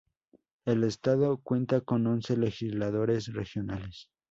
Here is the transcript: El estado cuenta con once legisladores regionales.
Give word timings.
El 0.65 0.83
estado 0.83 1.37
cuenta 1.43 1.81
con 1.81 2.07
once 2.07 2.35
legisladores 2.35 3.31
regionales. 3.33 4.09